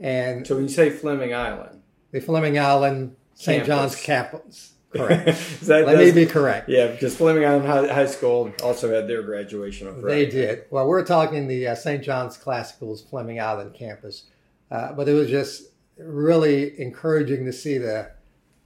And 0.00 0.46
So 0.46 0.54
when 0.54 0.64
you 0.64 0.68
say 0.68 0.90
Fleming 0.90 1.34
Island, 1.34 1.82
the 2.12 2.20
Fleming 2.20 2.58
Island 2.58 3.16
St. 3.34 3.64
John's 3.64 3.96
campus. 3.96 4.72
Correct. 4.90 5.26
that, 5.62 5.86
Let 5.86 5.98
me 5.98 6.10
be 6.10 6.26
correct. 6.26 6.68
Yeah, 6.68 6.88
because 6.88 7.16
Fleming 7.16 7.44
Island 7.44 7.66
High, 7.66 7.92
High 7.92 8.06
School 8.06 8.52
also 8.62 8.92
had 8.92 9.08
their 9.08 9.22
graduation 9.22 9.88
on 9.88 10.00
Friday. 10.00 10.24
They 10.24 10.30
did. 10.30 10.64
Well, 10.70 10.86
we're 10.86 11.04
talking 11.04 11.46
the 11.46 11.68
uh, 11.68 11.74
St. 11.74 12.02
John's 12.02 12.36
Classical's 12.36 13.02
Fleming 13.02 13.40
Island 13.40 13.74
campus, 13.74 14.24
uh, 14.70 14.92
but 14.92 15.08
it 15.08 15.12
was 15.12 15.28
just 15.28 15.64
really 15.98 16.80
encouraging 16.80 17.44
to 17.44 17.52
see 17.52 17.78
the 17.78 18.10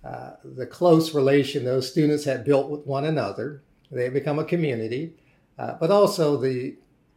uh, 0.04 0.30
the 0.44 0.66
close 0.66 1.14
relation 1.14 1.64
those 1.64 1.90
students 1.90 2.24
had 2.24 2.44
built 2.44 2.70
with 2.70 2.86
one 2.86 3.04
another. 3.04 3.62
They 3.90 4.04
had 4.04 4.14
become 4.14 4.38
a 4.38 4.44
community, 4.44 5.14
uh, 5.58 5.74
but 5.78 5.90
also 5.90 6.36
the 6.36 6.76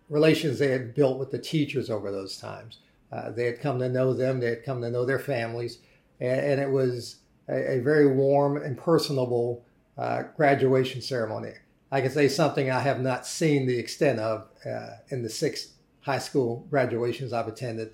relations 0.09 0.59
they 0.59 0.71
had 0.71 0.93
built 0.93 1.17
with 1.17 1.31
the 1.31 1.39
teachers 1.39 1.89
over 1.89 2.11
those 2.11 2.37
times. 2.37 2.79
Uh, 3.13 3.29
they 3.31 3.45
had 3.45 3.61
come 3.61 3.79
to 3.79 3.89
know 3.89 4.13
them. 4.13 4.39
They 4.39 4.49
had 4.49 4.65
come 4.65 4.81
to 4.81 4.89
know 4.89 5.05
their 5.05 5.19
families, 5.19 5.79
and, 6.19 6.39
and 6.39 6.61
it 6.61 6.69
was 6.69 7.17
a, 7.47 7.77
a 7.77 7.79
very 7.79 8.07
warm 8.07 8.57
and 8.57 8.77
personable 8.77 9.65
uh, 9.97 10.23
graduation 10.35 11.01
ceremony. 11.01 11.51
I 11.91 12.01
can 12.01 12.09
say 12.09 12.27
something 12.27 12.71
I 12.71 12.79
have 12.79 13.01
not 13.01 13.27
seen 13.27 13.67
the 13.67 13.77
extent 13.77 14.19
of 14.19 14.47
uh, 14.65 14.95
in 15.09 15.21
the 15.21 15.29
six 15.29 15.73
high 16.01 16.17
school 16.17 16.65
graduations 16.71 17.33
I've 17.33 17.47
attended 17.47 17.93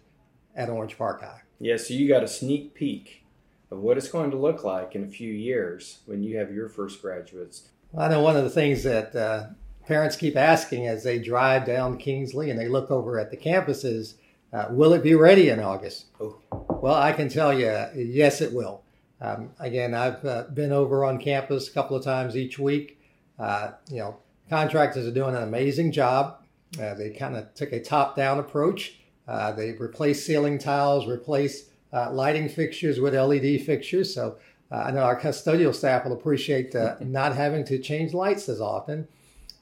at 0.56 0.70
Orange 0.70 0.98
Park 0.98 1.22
High. 1.22 1.42
Yeah, 1.60 1.76
so 1.76 1.94
you 1.94 2.08
got 2.08 2.24
a 2.24 2.28
sneak 2.28 2.74
peek 2.74 3.26
of 3.72 3.80
what 3.80 3.98
it's 3.98 4.08
going 4.08 4.32
to 4.32 4.38
look 4.38 4.64
like 4.64 4.96
in 4.96 5.04
a 5.04 5.10
few 5.10 5.34
years 5.34 6.00
when 6.06 6.24
you 6.24 6.38
have 6.38 6.54
your 6.54 6.70
first 6.70 7.02
graduates. 7.02 7.70
I 7.98 8.08
know 8.08 8.22
one 8.22 8.38
of 8.38 8.46
the 8.46 8.50
things 8.50 8.84
that 8.84 9.16
uh, 9.16 9.48
parents 9.86 10.16
keep 10.16 10.38
asking 10.38 10.88
as 10.88 11.04
they 11.04 11.20
drive 11.20 11.66
down 11.66 11.98
Kingsley 11.98 12.50
and 12.50 12.60
they 12.60 12.68
look 12.68 12.90
over 12.90 13.20
at 13.20 13.32
the 13.32 13.38
campus 13.38 13.84
is, 13.84 14.16
uh, 14.54 14.68
will 14.70 14.94
it 14.94 15.04
be 15.04 15.16
ready 15.16 15.50
in 15.50 15.60
August? 15.60 16.06
Oh. 16.20 16.38
Well, 16.52 16.96
I 16.96 17.12
can 17.12 17.30
tell 17.30 17.58
you, 17.58 17.86
yes, 17.96 18.42
it 18.42 18.54
will. 18.54 18.84
Um, 19.22 19.52
again, 19.60 19.94
I've 19.94 20.24
uh, 20.24 20.44
been 20.54 20.72
over 20.72 21.04
on 21.04 21.20
campus 21.20 21.68
a 21.68 21.72
couple 21.72 21.98
of 21.98 22.04
times 22.04 22.38
each 22.38 22.58
week. 22.58 23.00
Uh, 23.38 23.72
you 23.90 23.98
know, 23.98 24.18
contractors 24.50 25.06
are 25.06 25.12
doing 25.12 25.36
an 25.36 25.44
amazing 25.44 25.92
job. 25.92 26.38
Uh, 26.82 26.94
they 26.94 27.10
kind 27.10 27.36
of 27.36 27.54
took 27.54 27.72
a 27.72 27.82
top-down 27.82 28.40
approach. 28.40 29.00
Uh, 29.28 29.52
they 29.52 29.74
replaced 29.74 30.26
ceiling 30.26 30.58
tiles, 30.58 31.08
replaced 31.08 31.70
uh, 31.94 32.12
lighting 32.12 32.48
fixtures 32.48 33.00
with 33.00 33.14
LED 33.14 33.62
fixtures. 33.62 34.14
So 34.14 34.38
uh, 34.72 34.76
I 34.76 34.92
know 34.92 35.02
our 35.02 35.20
custodial 35.20 35.74
staff 35.74 36.06
will 36.06 36.14
appreciate 36.14 36.76
uh, 36.76 36.96
not 37.02 37.36
having 37.36 37.66
to 37.66 37.80
change 37.80 38.14
lights 38.14 38.50
as 38.50 38.62
often. 38.62 39.08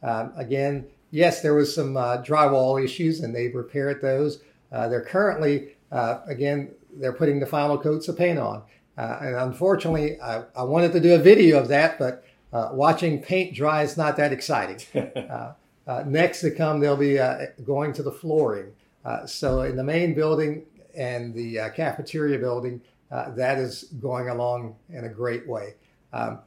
Um, 0.04 0.34
again, 0.36 0.88
yes, 1.12 1.42
there 1.42 1.54
was 1.54 1.74
some 1.74 1.98
uh, 1.98 2.22
drywall 2.22 2.84
issues, 2.84 3.22
and 3.22 3.34
they've 3.34 3.56
repaired 3.56 4.02
those. 4.02 4.42
Uh, 4.72 4.88
they're 4.88 5.04
currently, 5.04 5.70
uh, 5.92 6.20
again, 6.28 6.72
they're 6.96 7.14
putting 7.14 7.40
the 7.40 7.46
final 7.46 7.78
coats 7.78 8.08
of 8.08 8.18
paint 8.18 8.40
on. 8.40 8.64
Uh, 8.98 9.20
and 9.22 9.36
unfortunately, 9.36 10.20
I, 10.20 10.44
I 10.56 10.64
wanted 10.64 10.92
to 10.94 11.00
do 11.00 11.14
a 11.14 11.20
video 11.20 11.60
of 11.60 11.68
that, 11.68 12.00
but 12.00 12.26
uh, 12.52 12.70
watching 12.74 13.22
paint 13.22 13.54
dry 13.54 13.84
is 13.84 13.98
not 13.98 14.18
that 14.18 14.32
exciting. 14.32 14.80
Uh, 15.28 15.54
uh, 15.88 16.04
next 16.06 16.42
to 16.42 16.52
come, 16.52 16.82
they'll 16.82 16.98
be 16.98 17.18
uh, 17.18 17.46
going 17.66 17.94
to 17.94 18.04
the 18.04 18.12
flooring. 18.12 18.74
Uh, 19.06 19.26
so 19.26 19.62
in 19.62 19.78
the 19.78 19.84
main 19.84 20.14
building 20.14 20.64
and 20.96 21.34
the 21.34 21.60
uh, 21.60 21.70
cafeteria 21.70 22.38
building, 22.38 22.82
uh, 23.10 23.30
that 23.32 23.58
is 23.58 23.84
going 24.02 24.28
along 24.28 24.76
in 24.90 25.06
a 25.06 25.10
great 25.10 25.48
way. 25.48 25.76
Um, 26.12 26.40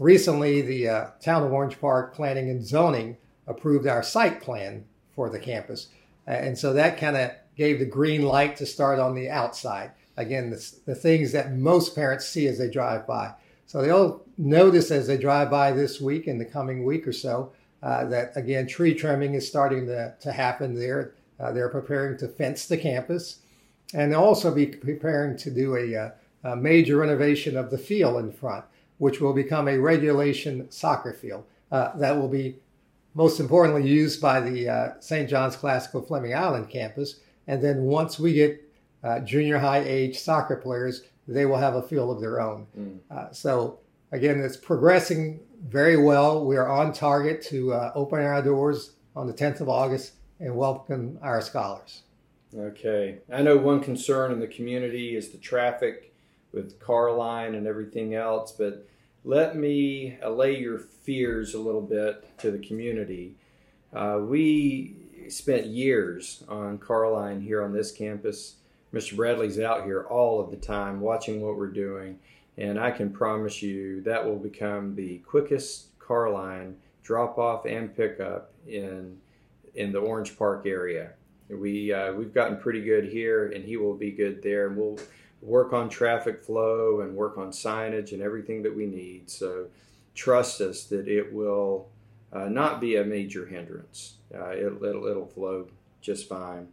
recently, 0.00 0.62
the 0.62 0.88
uh, 0.88 1.06
Town 1.20 1.44
of 1.44 1.52
Orange 1.52 1.80
Park 1.80 2.14
Planning 2.14 2.50
and 2.50 2.66
Zoning 2.66 3.16
approved 3.46 3.86
our 3.86 4.02
site 4.02 4.42
plan 4.42 4.84
for 5.14 5.30
the 5.30 5.38
campus. 5.38 5.88
And 6.26 6.58
so 6.58 6.72
that 6.72 6.98
kind 6.98 7.16
of 7.16 7.30
gave 7.58 7.80
the 7.80 7.84
green 7.84 8.22
light 8.22 8.56
to 8.56 8.64
start 8.64 8.98
on 8.98 9.14
the 9.14 9.28
outside. 9.28 9.90
Again, 10.16 10.48
the, 10.50 10.72
the 10.86 10.94
things 10.94 11.32
that 11.32 11.52
most 11.52 11.94
parents 11.94 12.26
see 12.26 12.46
as 12.46 12.56
they 12.56 12.70
drive 12.70 13.06
by. 13.06 13.34
So 13.66 13.82
they'll 13.82 14.22
notice 14.38 14.90
as 14.90 15.08
they 15.08 15.18
drive 15.18 15.50
by 15.50 15.72
this 15.72 16.00
week 16.00 16.26
in 16.26 16.38
the 16.38 16.44
coming 16.44 16.84
week 16.84 17.06
or 17.06 17.12
so 17.12 17.52
uh, 17.82 18.06
that, 18.06 18.32
again, 18.36 18.66
tree 18.66 18.94
trimming 18.94 19.34
is 19.34 19.46
starting 19.46 19.86
to, 19.86 20.14
to 20.20 20.32
happen 20.32 20.74
there. 20.74 21.14
Uh, 21.38 21.52
they're 21.52 21.68
preparing 21.68 22.16
to 22.18 22.28
fence 22.28 22.66
the 22.66 22.78
campus 22.78 23.40
and 23.92 24.14
also 24.14 24.54
be 24.54 24.66
preparing 24.66 25.36
to 25.36 25.50
do 25.50 25.76
a, 25.76 25.94
uh, 25.94 26.10
a 26.44 26.56
major 26.56 26.96
renovation 26.96 27.56
of 27.56 27.70
the 27.70 27.78
field 27.78 28.18
in 28.20 28.32
front, 28.32 28.64
which 28.98 29.20
will 29.20 29.32
become 29.32 29.68
a 29.68 29.78
regulation 29.78 30.70
soccer 30.70 31.12
field 31.12 31.44
uh, 31.70 31.96
that 31.96 32.16
will 32.16 32.28
be 32.28 32.56
most 33.14 33.40
importantly 33.40 33.88
used 33.88 34.20
by 34.20 34.40
the 34.40 34.68
uh, 34.68 34.92
St. 35.00 35.28
John's 35.28 35.56
Classical 35.56 36.02
Fleming 36.02 36.34
Island 36.34 36.70
campus. 36.70 37.20
And 37.48 37.64
then 37.64 37.82
once 37.82 38.18
we 38.20 38.34
get 38.34 38.62
uh, 39.02 39.20
junior 39.20 39.58
high 39.58 39.82
age 39.84 40.18
soccer 40.18 40.56
players, 40.56 41.02
they 41.26 41.46
will 41.46 41.56
have 41.56 41.74
a 41.74 41.82
field 41.82 42.14
of 42.14 42.20
their 42.20 42.40
own. 42.40 42.66
Mm. 42.78 42.98
Uh, 43.10 43.32
so 43.32 43.80
again, 44.12 44.38
it's 44.40 44.56
progressing 44.56 45.40
very 45.66 45.96
well. 45.96 46.44
We 46.44 46.56
are 46.56 46.68
on 46.68 46.92
target 46.92 47.42
to 47.46 47.72
uh, 47.72 47.92
open 47.94 48.20
our 48.20 48.42
doors 48.42 48.92
on 49.16 49.26
the 49.26 49.32
10th 49.32 49.60
of 49.60 49.68
August 49.68 50.12
and 50.38 50.54
welcome 50.54 51.18
our 51.22 51.40
scholars. 51.40 52.02
Okay. 52.56 53.18
I 53.32 53.42
know 53.42 53.56
one 53.56 53.80
concern 53.80 54.30
in 54.30 54.40
the 54.40 54.46
community 54.46 55.16
is 55.16 55.30
the 55.30 55.38
traffic 55.38 56.14
with 56.52 56.78
car 56.78 57.12
line 57.12 57.54
and 57.54 57.66
everything 57.66 58.14
else, 58.14 58.52
but 58.52 58.86
let 59.24 59.56
me 59.56 60.18
allay 60.22 60.58
your 60.58 60.78
fears 60.78 61.54
a 61.54 61.58
little 61.58 61.82
bit 61.82 62.38
to 62.38 62.50
the 62.50 62.58
community. 62.58 63.34
Uh, 63.92 64.18
we 64.20 64.94
spent 65.28 65.66
years 65.66 66.44
on 66.48 66.78
car 66.78 67.10
line 67.10 67.40
here 67.40 67.62
on 67.62 67.72
this 67.72 67.92
campus. 67.92 68.56
Mr. 68.92 69.16
Bradley's 69.16 69.60
out 69.60 69.84
here 69.84 70.06
all 70.08 70.40
of 70.40 70.50
the 70.50 70.56
time 70.56 71.00
watching 71.00 71.40
what 71.40 71.56
we're 71.56 71.66
doing, 71.66 72.18
and 72.56 72.78
I 72.78 72.90
can 72.90 73.10
promise 73.10 73.62
you 73.62 74.00
that 74.02 74.24
will 74.24 74.38
become 74.38 74.94
the 74.94 75.18
quickest 75.18 75.98
car 75.98 76.30
line 76.30 76.76
drop 77.02 77.38
off 77.38 77.64
and 77.64 77.94
pickup 77.94 78.52
in 78.66 79.18
in 79.74 79.92
the 79.92 79.98
Orange 79.98 80.36
Park 80.36 80.66
area. 80.66 81.12
We 81.48 81.92
uh, 81.92 82.12
we've 82.12 82.34
gotten 82.34 82.58
pretty 82.58 82.82
good 82.82 83.04
here, 83.04 83.46
and 83.46 83.64
he 83.64 83.76
will 83.76 83.94
be 83.94 84.10
good 84.10 84.42
there. 84.42 84.66
And 84.66 84.76
we'll 84.76 84.98
work 85.40 85.72
on 85.72 85.88
traffic 85.88 86.42
flow 86.42 87.00
and 87.00 87.14
work 87.14 87.38
on 87.38 87.50
signage 87.50 88.12
and 88.12 88.20
everything 88.20 88.62
that 88.62 88.74
we 88.74 88.86
need. 88.86 89.30
So 89.30 89.66
trust 90.14 90.60
us 90.60 90.84
that 90.84 91.08
it 91.08 91.32
will 91.32 91.88
uh, 92.32 92.48
not 92.48 92.80
be 92.80 92.96
a 92.96 93.04
major 93.04 93.46
hindrance. 93.46 94.14
Uh, 94.34 94.52
it'll, 94.52 94.84
it'll 94.84 95.06
it'll 95.06 95.26
flow 95.26 95.68
just 96.00 96.28
fine. 96.28 96.68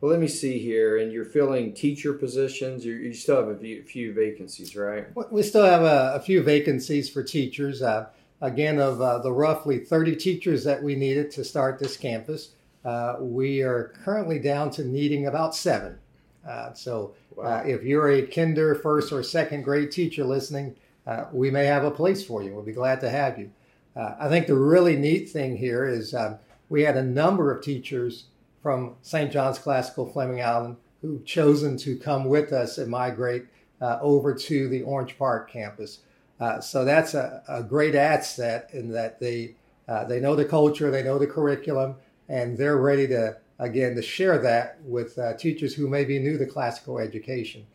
Well, 0.00 0.10
let 0.10 0.20
me 0.20 0.28
see 0.28 0.58
here. 0.58 0.98
And 0.98 1.10
you're 1.10 1.24
filling 1.24 1.72
teacher 1.72 2.12
positions. 2.12 2.84
You, 2.84 2.94
you 2.94 3.14
still 3.14 3.36
have 3.36 3.48
a 3.48 3.56
few, 3.56 3.82
few 3.82 4.12
vacancies, 4.12 4.76
right? 4.76 5.06
We 5.30 5.42
still 5.42 5.64
have 5.64 5.82
a, 5.82 6.12
a 6.16 6.20
few 6.20 6.42
vacancies 6.42 7.08
for 7.08 7.22
teachers. 7.22 7.80
Uh, 7.80 8.06
again, 8.40 8.78
of 8.78 9.00
uh, 9.00 9.18
the 9.18 9.32
roughly 9.32 9.78
30 9.78 10.16
teachers 10.16 10.64
that 10.64 10.82
we 10.82 10.96
needed 10.96 11.30
to 11.32 11.44
start 11.44 11.78
this 11.78 11.96
campus, 11.96 12.50
uh, 12.84 13.16
we 13.20 13.62
are 13.62 13.94
currently 14.04 14.38
down 14.38 14.70
to 14.72 14.84
needing 14.84 15.26
about 15.26 15.54
seven. 15.54 15.98
Uh, 16.46 16.72
so 16.74 17.14
uh, 17.38 17.42
wow. 17.42 17.62
if 17.64 17.82
you're 17.82 18.10
a 18.10 18.22
kinder, 18.22 18.74
first, 18.74 19.12
or 19.12 19.22
second 19.22 19.62
grade 19.62 19.90
teacher 19.90 20.24
listening, 20.24 20.76
uh, 21.06 21.24
we 21.32 21.50
may 21.50 21.64
have 21.64 21.84
a 21.84 21.90
place 21.90 22.24
for 22.24 22.42
you. 22.42 22.52
We'll 22.52 22.62
be 22.62 22.72
glad 22.72 23.00
to 23.00 23.10
have 23.10 23.38
you. 23.38 23.50
Uh, 23.96 24.14
I 24.20 24.28
think 24.28 24.46
the 24.46 24.54
really 24.54 24.96
neat 24.96 25.30
thing 25.30 25.56
here 25.56 25.86
is 25.86 26.14
um, 26.14 26.38
we 26.68 26.82
had 26.82 26.96
a 26.96 27.02
number 27.02 27.50
of 27.50 27.62
teachers 27.62 28.24
from 28.62 28.96
St. 29.02 29.32
John's 29.32 29.58
Classical 29.58 30.06
Fleming 30.10 30.42
Island 30.42 30.76
who've 31.00 31.24
chosen 31.24 31.76
to 31.78 31.96
come 31.96 32.24
with 32.24 32.52
us 32.52 32.78
and 32.78 32.90
migrate 32.90 33.46
uh, 33.80 33.98
over 34.00 34.34
to 34.34 34.68
the 34.68 34.82
Orange 34.82 35.16
Park 35.18 35.50
campus. 35.50 36.00
Uh, 36.40 36.60
so 36.60 36.84
that's 36.84 37.14
a, 37.14 37.42
a, 37.48 37.62
great 37.62 37.94
asset 37.94 38.68
in 38.72 38.90
that 38.90 39.20
they 39.20 39.54
uh, 39.88 40.04
they 40.04 40.20
know 40.20 40.34
the 40.34 40.44
culture, 40.44 40.90
they 40.90 41.02
know 41.02 41.18
the 41.18 41.26
curriculum, 41.26 41.94
and 42.28 42.58
they're 42.58 42.76
ready 42.76 43.06
to 43.06 43.36
again 43.58 43.94
to 43.94 44.02
share 44.02 44.38
that 44.38 44.78
with 44.82 45.18
uh, 45.18 45.34
teachers 45.34 45.74
who 45.74 45.88
may 45.88 46.04
be 46.04 46.18
new 46.18 46.36
to 46.36 46.44
classical 46.44 46.98
education. 46.98 47.66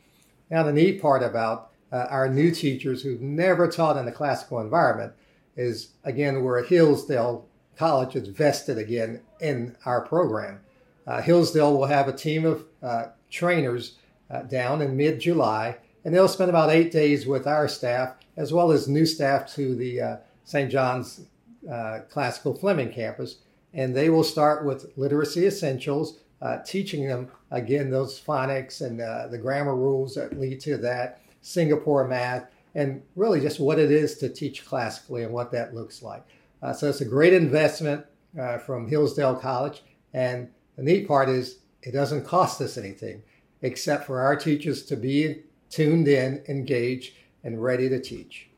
Now, 0.50 0.64
the 0.64 0.74
neat 0.74 1.02
part 1.02 1.24
about 1.24 1.72
uh, 1.92 2.08
our 2.10 2.30
new 2.30 2.52
teachers 2.52 3.02
who've 3.02 3.22
never 3.22 3.68
taught 3.68 3.98
in 3.98 4.08
a 4.08 4.12
classical 4.12 4.60
environment 4.60 5.14
is 5.56 5.92
again 6.04 6.42
we're 6.42 6.60
at 6.60 6.68
Hillsdale 6.68 7.48
College 7.82 8.16
is 8.16 8.28
vested 8.28 8.78
again 8.78 9.22
in 9.40 9.76
our 9.86 10.02
program. 10.02 10.60
Uh, 11.08 11.20
Hillsdale 11.20 11.76
will 11.76 11.88
have 11.88 12.08
a 12.08 12.14
team 12.14 12.46
of 12.46 12.66
uh, 12.84 13.06
trainers 13.32 13.98
uh, 14.30 14.44
down 14.44 14.84
in 14.84 14.96
mid 14.96 15.20
July, 15.20 15.78
and 16.06 16.14
they'll 16.14 16.28
spend 16.28 16.50
about 16.50 16.70
eight 16.70 16.92
days 16.92 17.26
with 17.26 17.48
our 17.48 17.68
staff 17.68 18.16
as 18.38 18.54
well 18.54 18.72
as 18.72 18.88
new 18.88 19.06
staff 19.06 19.52
to 19.56 19.76
the 19.76 20.00
uh, 20.00 20.18
St. 20.44 20.72
John's 20.72 21.22
uh, 21.68 22.02
Classical 22.10 22.54
Fleming 22.54 22.92
campus. 22.92 23.38
And 23.74 23.96
they 23.96 24.10
will 24.10 24.24
start 24.24 24.64
with 24.64 24.92
literacy 24.96 25.48
essentials, 25.48 26.20
uh, 26.42 26.60
teaching 26.60 27.08
them 27.08 27.32
again 27.50 27.90
those 27.90 28.22
phonics 28.22 28.82
and 28.86 29.00
the 29.00 29.40
grammar 29.40 29.76
rules 29.76 30.14
that 30.16 30.40
lead 30.40 30.60
to 30.62 30.78
that, 30.78 31.22
Singapore 31.42 32.08
math, 32.08 32.46
and 32.76 33.02
really 33.16 33.40
just 33.40 33.60
what 33.60 33.80
it 33.80 33.92
is 33.92 34.18
to 34.18 34.30
teach 34.30 34.66
classically 34.66 35.24
and 35.24 35.34
what 35.34 35.52
that 35.52 35.74
looks 35.74 36.02
like. 36.02 36.26
Uh, 36.62 36.74
so 36.74 36.90
it's 36.90 37.02
a 37.02 37.06
great 37.06 37.34
investment 37.34 38.06
uh, 38.40 38.58
from 38.58 38.88
Hillsdale 38.88 39.36
College. 39.36 39.84
And 40.14 40.50
the 40.78 40.84
neat 40.84 41.08
part 41.08 41.30
is 41.30 41.60
it 41.82 41.92
doesn't 41.92 42.26
cost 42.26 42.62
us 42.62 42.78
anything 42.78 43.24
except 43.62 44.06
for 44.06 44.22
our 44.22 44.36
teachers 44.36 44.84
to 44.86 44.96
be 44.96 45.44
tuned 45.70 46.08
in, 46.08 46.44
engaged, 46.48 47.14
and 47.44 47.62
ready 47.62 47.90
to 47.90 48.00
teach. 48.00 48.50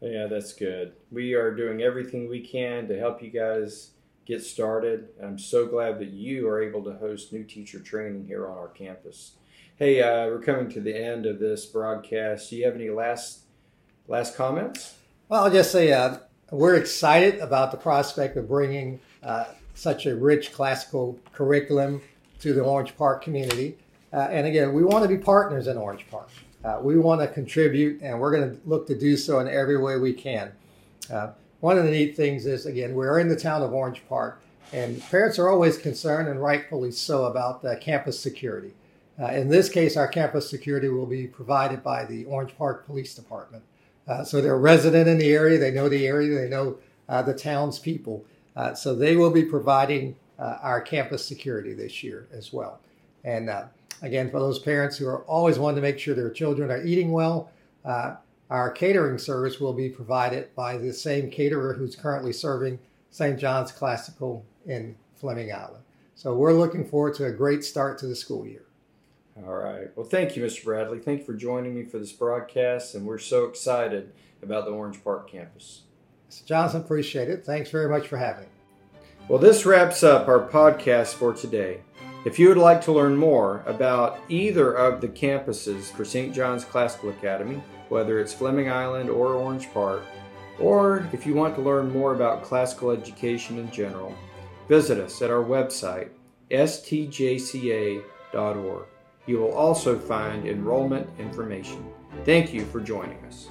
Yeah, 0.00 0.26
that's 0.26 0.54
good. 0.54 0.92
We 1.10 1.34
are 1.34 1.54
doing 1.54 1.82
everything 1.82 2.28
we 2.28 2.40
can 2.40 2.88
to 2.88 2.98
help 2.98 3.22
you 3.22 3.30
guys 3.30 3.90
get 4.26 4.42
started. 4.42 5.08
I'm 5.22 5.38
so 5.38 5.66
glad 5.66 5.98
that 5.98 6.10
you 6.10 6.48
are 6.48 6.62
able 6.62 6.82
to 6.84 6.94
host 6.94 7.32
new 7.32 7.44
teacher 7.44 7.80
training 7.80 8.26
here 8.26 8.48
on 8.48 8.56
our 8.56 8.68
campus. 8.68 9.32
Hey, 9.76 10.00
uh, 10.00 10.26
we're 10.26 10.42
coming 10.42 10.70
to 10.70 10.80
the 10.80 10.96
end 10.96 11.26
of 11.26 11.38
this 11.38 11.66
broadcast. 11.66 12.50
Do 12.50 12.56
you 12.56 12.66
have 12.66 12.74
any 12.74 12.90
last 12.90 13.44
last 14.10 14.36
comments? 14.36 14.96
Well, 15.28 15.44
I'll 15.44 15.50
just 15.50 15.70
say 15.70 15.92
uh, 15.92 16.18
we're 16.50 16.74
excited 16.74 17.38
about 17.38 17.70
the 17.70 17.76
prospect 17.76 18.36
of 18.36 18.48
bringing 18.48 19.00
uh, 19.22 19.44
such 19.74 20.04
a 20.06 20.16
rich 20.16 20.52
classical 20.52 21.18
curriculum 21.32 22.02
to 22.40 22.52
the 22.52 22.60
Orange 22.60 22.96
Park 22.96 23.22
community. 23.22 23.78
Uh, 24.12 24.26
and 24.30 24.46
again, 24.46 24.72
we 24.72 24.82
want 24.82 25.04
to 25.04 25.08
be 25.08 25.16
partners 25.16 25.68
in 25.68 25.76
Orange 25.76 26.04
Park. 26.10 26.28
Uh, 26.64 26.78
we 26.82 26.98
want 26.98 27.20
to 27.20 27.28
contribute, 27.28 28.02
and 28.02 28.18
we're 28.18 28.36
going 28.36 28.50
to 28.50 28.68
look 28.68 28.86
to 28.88 28.98
do 28.98 29.16
so 29.16 29.38
in 29.38 29.46
every 29.46 29.78
way 29.78 29.96
we 29.96 30.12
can. 30.12 30.52
Uh, 31.10 31.30
one 31.60 31.78
of 31.78 31.84
the 31.84 31.90
neat 31.90 32.16
things 32.16 32.46
is, 32.46 32.66
again, 32.66 32.94
we're 32.94 33.20
in 33.20 33.28
the 33.28 33.36
town 33.36 33.62
of 33.62 33.72
Orange 33.72 34.02
Park, 34.08 34.42
and 34.72 35.00
parents 35.08 35.38
are 35.38 35.48
always 35.48 35.78
concerned, 35.78 36.28
and 36.28 36.42
rightfully 36.42 36.90
so, 36.90 37.24
about 37.24 37.64
campus 37.80 38.18
security. 38.18 38.72
Uh, 39.20 39.26
in 39.26 39.48
this 39.48 39.68
case, 39.68 39.96
our 39.96 40.08
campus 40.08 40.50
security 40.50 40.88
will 40.88 41.06
be 41.06 41.26
provided 41.26 41.84
by 41.84 42.04
the 42.04 42.24
Orange 42.24 42.56
Park 42.58 42.86
Police 42.86 43.14
Department. 43.14 43.62
Uh, 44.10 44.24
so 44.24 44.40
they're 44.40 44.58
resident 44.58 45.06
in 45.06 45.18
the 45.18 45.32
area, 45.32 45.56
they 45.56 45.70
know 45.70 45.88
the 45.88 46.04
area, 46.04 46.34
they 46.34 46.48
know 46.48 46.76
uh, 47.08 47.22
the 47.22 47.32
townspeople. 47.32 48.24
Uh, 48.56 48.74
so 48.74 48.92
they 48.92 49.14
will 49.14 49.30
be 49.30 49.44
providing 49.44 50.16
uh, 50.36 50.58
our 50.62 50.80
campus 50.80 51.24
security 51.24 51.74
this 51.74 52.02
year 52.02 52.26
as 52.32 52.52
well. 52.52 52.80
And 53.22 53.48
uh, 53.48 53.66
again, 54.02 54.28
for 54.28 54.40
those 54.40 54.58
parents 54.58 54.96
who 54.96 55.06
are 55.06 55.22
always 55.26 55.60
wanting 55.60 55.76
to 55.76 55.82
make 55.82 56.00
sure 56.00 56.16
their 56.16 56.30
children 56.30 56.72
are 56.72 56.84
eating 56.84 57.12
well, 57.12 57.52
uh, 57.84 58.16
our 58.50 58.68
catering 58.72 59.16
service 59.16 59.60
will 59.60 59.74
be 59.74 59.88
provided 59.88 60.52
by 60.56 60.76
the 60.76 60.92
same 60.92 61.30
caterer 61.30 61.74
who's 61.74 61.94
currently 61.94 62.32
serving 62.32 62.80
St. 63.10 63.38
John's 63.38 63.70
Classical 63.70 64.44
in 64.66 64.96
Fleming 65.14 65.52
Island. 65.52 65.84
So 66.16 66.34
we're 66.34 66.52
looking 66.52 66.84
forward 66.84 67.14
to 67.14 67.26
a 67.26 67.32
great 67.32 67.62
start 67.62 67.96
to 67.98 68.08
the 68.08 68.16
school 68.16 68.44
year. 68.44 68.64
All 69.46 69.56
right. 69.56 69.88
Well, 69.96 70.06
thank 70.06 70.36
you, 70.36 70.44
Mr. 70.44 70.64
Bradley. 70.64 70.98
Thank 70.98 71.20
you 71.20 71.26
for 71.26 71.34
joining 71.34 71.74
me 71.74 71.84
for 71.84 71.98
this 71.98 72.12
broadcast, 72.12 72.94
and 72.94 73.06
we're 73.06 73.18
so 73.18 73.44
excited 73.44 74.12
about 74.42 74.64
the 74.64 74.70
Orange 74.70 75.02
Park 75.02 75.30
campus. 75.30 75.82
Mr. 76.30 76.44
Johnson, 76.44 76.80
appreciate 76.80 77.28
it. 77.28 77.44
Thanks 77.44 77.70
very 77.70 77.88
much 77.88 78.06
for 78.06 78.16
having 78.16 78.44
me. 78.44 78.50
Well, 79.28 79.38
this 79.38 79.64
wraps 79.64 80.02
up 80.02 80.28
our 80.28 80.40
podcast 80.48 81.14
for 81.14 81.32
today. 81.32 81.80
If 82.24 82.38
you 82.38 82.48
would 82.48 82.58
like 82.58 82.82
to 82.82 82.92
learn 82.92 83.16
more 83.16 83.62
about 83.66 84.18
either 84.28 84.72
of 84.72 85.00
the 85.00 85.08
campuses 85.08 85.90
for 85.90 86.04
St. 86.04 86.34
John's 86.34 86.64
Classical 86.64 87.10
Academy, 87.10 87.62
whether 87.88 88.20
it's 88.20 88.34
Fleming 88.34 88.70
Island 88.70 89.08
or 89.08 89.34
Orange 89.34 89.72
Park, 89.72 90.02
or 90.58 91.08
if 91.12 91.26
you 91.26 91.34
want 91.34 91.54
to 91.54 91.62
learn 91.62 91.90
more 91.90 92.14
about 92.14 92.42
classical 92.42 92.90
education 92.90 93.58
in 93.58 93.70
general, 93.70 94.14
visit 94.68 94.98
us 94.98 95.22
at 95.22 95.30
our 95.30 95.42
website, 95.42 96.10
stjca.org. 96.50 98.02
You 99.30 99.38
will 99.38 99.54
also 99.54 99.96
find 99.96 100.44
enrollment 100.44 101.08
information. 101.20 101.86
Thank 102.24 102.52
you 102.52 102.64
for 102.64 102.80
joining 102.80 103.24
us. 103.26 103.48